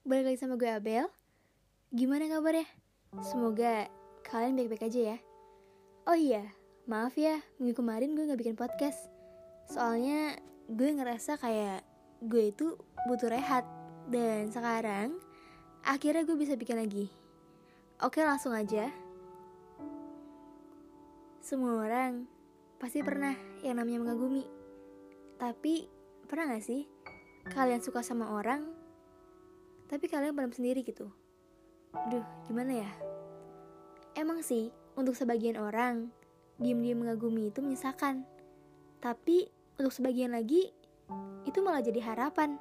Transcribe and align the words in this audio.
balik 0.00 0.32
lagi 0.32 0.40
sama 0.40 0.56
gue 0.56 0.64
Abel. 0.64 1.04
Gimana 1.92 2.24
kabarnya? 2.32 2.64
Semoga 3.20 3.84
kalian 4.24 4.56
baik-baik 4.56 4.88
aja 4.88 5.00
ya. 5.12 5.18
Oh 6.08 6.16
iya, 6.16 6.56
maaf 6.88 7.20
ya 7.20 7.36
minggu 7.60 7.76
kemarin 7.76 8.16
gue 8.16 8.24
gak 8.24 8.40
bikin 8.40 8.56
podcast. 8.56 9.12
Soalnya 9.68 10.40
gue 10.72 10.88
ngerasa 10.96 11.36
kayak 11.36 11.84
gue 12.24 12.48
itu 12.48 12.80
butuh 13.04 13.28
rehat. 13.28 13.68
Dan 14.08 14.48
sekarang 14.48 15.20
akhirnya 15.84 16.24
gue 16.24 16.34
bisa 16.34 16.56
bikin 16.56 16.80
lagi. 16.80 17.12
Oke 18.00 18.24
langsung 18.24 18.56
aja. 18.56 18.88
Semua 21.44 21.76
orang 21.76 22.24
pasti 22.80 23.04
pernah 23.04 23.36
yang 23.60 23.76
namanya 23.76 24.00
mengagumi. 24.08 24.48
Tapi 25.36 25.84
pernah 26.24 26.56
gak 26.56 26.64
sih 26.64 26.88
kalian 27.52 27.84
suka 27.84 28.00
sama 28.00 28.32
orang 28.32 28.79
tapi 29.90 30.06
kalian 30.06 30.38
pendam 30.38 30.54
sendiri 30.54 30.86
gitu. 30.86 31.10
Duh, 32.14 32.22
gimana 32.46 32.86
ya? 32.86 32.90
Emang 34.14 34.38
sih, 34.46 34.70
untuk 34.94 35.18
sebagian 35.18 35.58
orang, 35.58 36.14
diam-diam 36.62 37.02
mengagumi 37.02 37.50
itu 37.50 37.58
menyesakan. 37.58 38.22
Tapi, 39.02 39.50
untuk 39.82 39.90
sebagian 39.90 40.30
lagi, 40.30 40.70
itu 41.42 41.58
malah 41.58 41.82
jadi 41.82 41.98
harapan. 42.06 42.54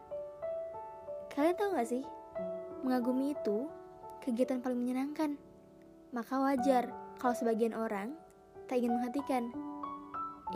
Kalian 1.30 1.54
tahu 1.54 1.78
gak 1.78 1.90
sih? 1.94 2.02
Mengagumi 2.82 3.38
itu 3.38 3.70
kegiatan 4.26 4.58
paling 4.66 4.82
menyenangkan. 4.82 5.38
Maka 6.10 6.42
wajar 6.42 6.90
kalau 7.22 7.38
sebagian 7.38 7.78
orang 7.78 8.18
tak 8.66 8.82
ingin 8.82 8.98
menghentikan. 8.98 9.54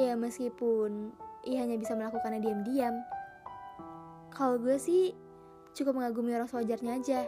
Ya 0.02 0.18
meskipun 0.18 1.14
ia 1.46 1.62
hanya 1.62 1.78
bisa 1.78 1.94
melakukannya 1.94 2.42
diam-diam. 2.42 2.98
Kalau 4.34 4.58
gue 4.58 4.82
sih 4.82 5.14
cukup 5.74 5.98
mengagumi 5.98 6.38
orang 6.38 6.50
sewajarnya 6.50 7.02
aja. 7.02 7.20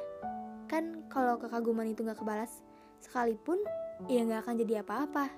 Kan 0.69 1.05
kalau 1.09 1.37
kekaguman 1.37 1.89
itu 1.89 2.05
gak 2.05 2.21
kebalas, 2.21 2.61
sekalipun 3.01 3.61
ya 4.09 4.25
gak 4.25 4.45
akan 4.45 4.55
jadi 4.61 4.81
apa-apa. 4.85 5.29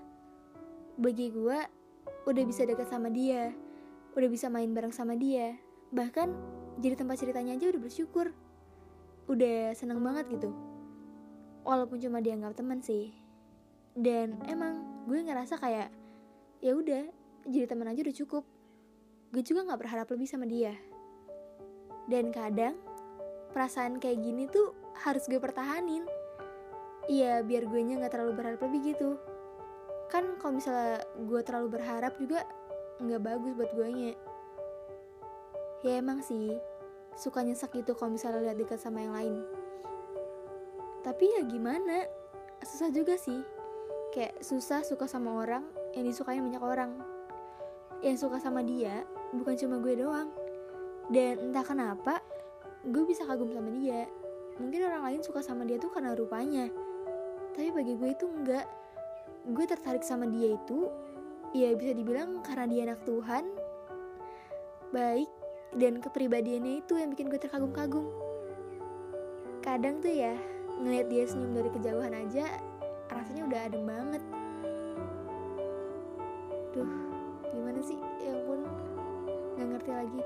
Bagi 0.99 1.31
gue, 1.31 1.59
udah 2.27 2.43
bisa 2.43 2.67
dekat 2.67 2.87
sama 2.91 3.07
dia, 3.07 3.55
udah 4.15 4.29
bisa 4.31 4.51
main 4.51 4.71
bareng 4.75 4.91
sama 4.91 5.15
dia, 5.15 5.55
bahkan 5.91 6.35
jadi 6.77 6.99
tempat 6.99 7.17
ceritanya 7.17 7.57
aja 7.57 7.71
udah 7.73 7.81
bersyukur. 7.81 8.35
Udah 9.27 9.75
seneng 9.75 9.99
banget 9.99 10.29
gitu. 10.31 10.55
Walaupun 11.67 11.99
cuma 11.99 12.23
dianggap 12.23 12.55
teman 12.55 12.79
sih. 12.79 13.11
Dan 13.97 14.39
emang 14.47 15.03
gue 15.09 15.19
ngerasa 15.19 15.59
kayak 15.59 15.89
ya 16.63 16.71
udah 16.77 17.03
jadi 17.43 17.65
teman 17.67 17.91
aja 17.91 17.99
udah 18.05 18.15
cukup. 18.23 18.43
Gue 19.33 19.43
juga 19.43 19.67
nggak 19.67 19.79
berharap 19.83 20.07
lebih 20.07 20.27
sama 20.29 20.47
dia. 20.47 20.71
Dan 22.07 22.31
kadang 22.31 22.79
perasaan 23.57 23.97
kayak 23.97 24.21
gini 24.21 24.45
tuh 24.45 24.69
harus 25.01 25.25
gue 25.25 25.41
pertahanin. 25.41 26.05
Iya 27.09 27.41
biar 27.41 27.65
gue 27.65 27.81
nya 27.81 27.97
gak 28.05 28.13
terlalu 28.13 28.37
berharap 28.37 28.61
lebih 28.69 28.93
gitu. 28.93 29.17
Kan 30.13 30.37
kalau 30.37 30.61
misalnya 30.61 31.01
gue 31.17 31.41
terlalu 31.41 31.67
berharap 31.73 32.13
juga 32.21 32.45
nggak 33.01 33.21
bagus 33.21 33.53
buat 33.53 33.71
gue 33.77 33.89
nya 33.93 34.13
Ya 35.85 36.01
emang 36.01 36.25
sih 36.25 36.57
Suka 37.17 37.41
nyesek 37.41 37.81
gitu 37.81 37.97
kalau 37.97 38.13
misalnya 38.13 38.45
lihat 38.45 38.61
dekat 38.61 38.77
sama 38.77 39.01
yang 39.01 39.17
lain. 39.17 39.41
Tapi 41.01 41.25
ya 41.25 41.41
gimana? 41.49 42.05
Susah 42.61 42.93
juga 42.93 43.17
sih. 43.17 43.41
Kayak 44.13 44.37
susah 44.45 44.85
suka 44.85 45.09
sama 45.09 45.33
orang 45.33 45.65
Yang 45.97 46.13
disukain 46.13 46.45
banyak 46.45 46.61
orang. 46.61 46.93
Yang 48.05 48.29
suka 48.29 48.37
sama 48.37 48.61
dia 48.61 49.01
Bukan 49.33 49.57
cuma 49.57 49.81
gue 49.81 49.97
doang. 49.97 50.29
Dan 51.09 51.49
entah 51.49 51.65
kenapa 51.65 52.21
gue 52.87 53.03
bisa 53.03 53.27
kagum 53.27 53.51
sama 53.51 53.67
dia. 53.75 54.07
Mungkin 54.57 54.79
orang 54.87 55.03
lain 55.11 55.21
suka 55.21 55.43
sama 55.43 55.67
dia 55.67 55.75
tuh 55.75 55.91
karena 55.91 56.15
rupanya. 56.15 56.71
Tapi 57.51 57.69
bagi 57.75 57.99
gue 57.99 58.09
itu 58.15 58.25
enggak. 58.25 58.63
Gue 59.47 59.65
tertarik 59.67 60.07
sama 60.07 60.23
dia 60.27 60.55
itu 60.55 60.87
ya 61.55 61.71
bisa 61.75 61.95
dibilang 61.95 62.43
karena 62.43 62.65
dia 62.67 62.81
anak 62.91 63.07
Tuhan 63.07 63.43
baik 64.91 65.31
dan 65.79 65.99
kepribadiannya 65.99 66.83
itu 66.83 66.95
yang 66.95 67.11
bikin 67.11 67.27
gue 67.27 67.39
terkagum-kagum. 67.39 68.07
Kadang 69.59 69.99
tuh 69.99 70.11
ya 70.11 70.35
ngeliat 70.79 71.11
dia 71.11 71.27
senyum 71.27 71.59
dari 71.59 71.69
kejauhan 71.71 72.15
aja 72.15 72.47
rasanya 73.11 73.43
udah 73.51 73.59
adem 73.67 73.83
banget. 73.83 74.23
Duh 76.71 76.91
gimana 77.51 77.79
sih? 77.83 77.99
Ya 78.23 78.31
ampun 78.31 78.63
nggak 79.59 79.67
ngerti 79.75 79.91
lagi 79.91 80.21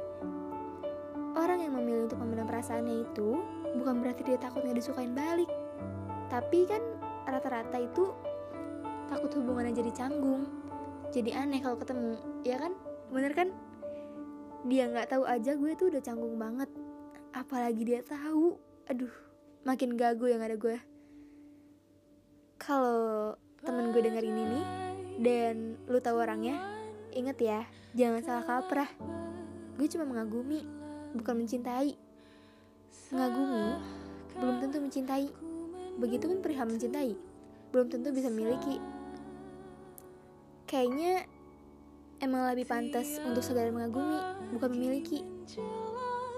Orang 1.31 1.64
yang 1.64 1.74
memilih 1.80 2.12
untuk 2.12 2.19
memendam 2.19 2.47
perasaannya 2.47 3.08
itu 3.08 3.40
bukan 3.80 4.03
berarti 4.03 4.22
dia 4.28 4.36
takut 4.36 4.64
nggak 4.68 4.84
disukain 4.84 5.16
balik. 5.16 5.47
Tapi 6.28 6.68
kan 6.68 6.84
rata-rata 7.28 7.80
itu 7.80 8.12
takut 9.08 9.31
hubungannya 9.40 9.72
jadi 9.72 9.91
canggung. 9.96 10.47
Jadi 11.12 11.36
aneh 11.36 11.59
kalau 11.59 11.75
ketemu, 11.80 12.16
ya 12.47 12.56
kan? 12.59 12.72
Bener 13.12 13.31
kan? 13.36 13.52
Dia 14.68 14.88
nggak 14.88 15.12
tahu 15.12 15.24
aja 15.28 15.52
gue 15.56 15.72
tuh 15.75 15.88
udah 15.91 16.02
canggung 16.03 16.36
banget. 16.40 16.72
Apalagi 17.36 17.84
dia 17.84 18.00
tahu. 18.03 18.56
Aduh, 18.88 19.12
makin 19.64 19.96
gagu 19.96 20.28
yang 20.28 20.44
ada 20.44 20.56
gue. 20.56 20.80
Kalau 22.59 23.36
temen 23.64 23.91
gue 23.91 24.02
denger 24.03 24.24
ini 24.24 24.44
nih, 24.47 24.66
dan 25.22 25.56
lu 25.86 26.00
tahu 26.00 26.24
orangnya, 26.24 26.59
inget 27.12 27.38
ya, 27.40 27.62
jangan 27.94 28.22
salah 28.24 28.46
kaprah. 28.47 28.90
Gue 29.75 29.88
cuma 29.91 30.06
mengagumi, 30.08 30.66
bukan 31.16 31.36
mencintai. 31.44 31.96
Mengagumi 33.12 33.76
belum 34.40 34.56
tentu 34.64 34.78
mencintai. 34.80 35.28
Begitu 36.00 36.26
pun 36.32 36.40
perihal 36.40 36.66
mencintai, 36.72 37.14
belum 37.76 37.92
tentu 37.92 38.10
bisa 38.16 38.32
memiliki. 38.32 38.80
Kayaknya 40.66 41.28
emang 42.24 42.48
lebih 42.48 42.64
pantas 42.64 43.20
untuk 43.28 43.44
sekedar 43.44 43.70
mengagumi, 43.76 44.18
bukan 44.56 44.70
memiliki. 44.72 45.20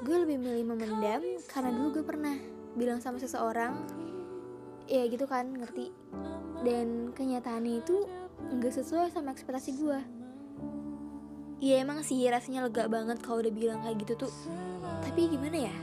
Gue 0.01 0.17
lebih 0.25 0.41
milih 0.41 0.65
memendam 0.73 1.21
karena 1.47 1.69
dulu 1.69 2.01
gue 2.01 2.03
pernah 2.03 2.33
bilang 2.73 2.97
sama 2.97 3.21
seseorang, 3.21 3.77
ya 4.89 5.05
gitu 5.05 5.29
kan, 5.29 5.53
ngerti. 5.53 5.93
Dan 6.65 7.13
kenyataannya 7.13 7.85
itu 7.85 8.09
nggak 8.57 8.73
sesuai 8.73 9.13
sama 9.13 9.31
ekspektasi 9.37 9.77
gue. 9.77 10.22
Iya 11.63 11.79
emang 11.79 12.03
sih 12.03 12.19
rasanya 12.27 12.67
lega 12.67 12.91
banget 12.91 13.23
kalau 13.23 13.39
udah 13.39 13.53
bilang 13.55 13.79
kayak 13.87 14.03
gitu 14.03 14.27
tuh. 14.27 14.33
Tapi 14.99 15.31
gimana 15.31 15.71
ya? 15.71 15.75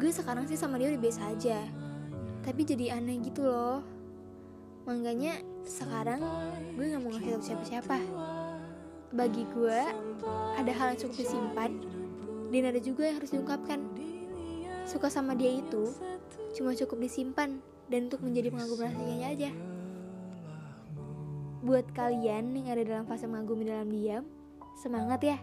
Gue 0.00 0.08
sekarang 0.08 0.48
sih 0.48 0.56
sama 0.56 0.80
dia 0.80 0.88
udah 0.88 1.02
biasa 1.04 1.20
aja. 1.36 1.68
Tapi 2.40 2.64
jadi 2.64 2.96
aneh 2.96 3.20
gitu 3.20 3.44
loh. 3.44 3.84
Makanya 4.88 5.36
sekarang 5.68 6.24
gue 6.80 6.96
gak 6.96 7.02
mau 7.04 7.12
ngasih 7.12 7.36
tau 7.36 7.44
siapa-siapa. 7.44 7.98
Bagi 9.12 9.44
gue 9.52 9.80
ada 10.56 10.72
hal 10.72 10.94
yang 10.94 11.00
cukup 11.02 11.26
disimpan 11.28 11.70
Dan 12.48 12.62
ada 12.64 12.80
juga 12.80 13.04
yang 13.04 13.20
harus 13.20 13.36
diungkapkan. 13.36 13.84
Suka 14.88 15.12
sama 15.12 15.36
dia 15.36 15.60
itu 15.60 15.92
cuma 16.56 16.72
cukup 16.72 17.04
disimpan 17.04 17.60
Dan 17.84 18.08
untuk 18.08 18.24
menjadi 18.24 18.48
pengagum 18.48 18.80
rahasianya 18.80 19.28
aja. 19.28 19.50
Buat 21.60 21.92
kalian 21.92 22.56
yang 22.56 22.72
ada 22.72 22.80
dalam 22.80 23.04
fase 23.04 23.28
mengagumi 23.28 23.68
dalam 23.68 23.92
diam 23.92 24.39
semangat 24.80 25.20
ya. 25.20 25.38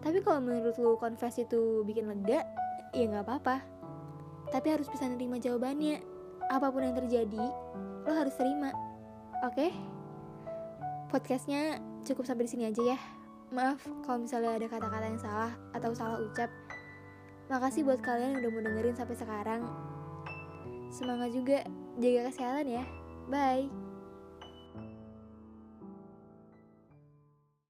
Tapi 0.00 0.24
kalau 0.24 0.40
menurut 0.40 0.74
lu 0.80 0.96
confess 0.96 1.36
itu 1.38 1.84
bikin 1.84 2.08
lega 2.08 2.42
ya 2.96 3.04
nggak 3.04 3.28
apa-apa. 3.28 3.60
Tapi 4.48 4.66
harus 4.72 4.88
bisa 4.88 5.04
nerima 5.04 5.36
jawabannya. 5.36 6.00
Apa 6.48 6.72
pun 6.72 6.82
yang 6.82 6.96
terjadi 6.96 7.44
lo 8.02 8.12
harus 8.16 8.34
terima. 8.34 8.72
Oke? 9.44 9.68
Okay? 9.68 9.72
podcastnya 11.12 11.76
cukup 12.08 12.24
sampai 12.24 12.48
di 12.48 12.50
sini 12.56 12.64
aja 12.72 12.96
ya. 12.96 12.98
Maaf 13.52 13.84
kalau 14.08 14.24
misalnya 14.24 14.56
ada 14.56 14.64
kata-kata 14.64 15.06
yang 15.12 15.20
salah 15.20 15.52
atau 15.76 15.92
salah 15.92 16.18
ucap. 16.24 16.48
Makasih 17.52 17.84
buat 17.84 18.00
kalian 18.00 18.40
yang 18.40 18.48
udah 18.48 18.50
mau 18.56 18.62
dengerin 18.64 18.96
sampai 18.96 19.16
sekarang. 19.20 19.62
Semangat 20.88 21.36
juga 21.36 21.60
jaga 22.00 22.32
kesehatan 22.32 22.66
ya. 22.80 22.84
Bye 23.28 23.81